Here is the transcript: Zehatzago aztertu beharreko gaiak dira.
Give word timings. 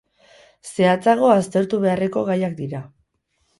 Zehatzago 0.69 1.29
aztertu 1.35 1.81
beharreko 1.85 2.25
gaiak 2.33 2.59
dira. 2.65 2.83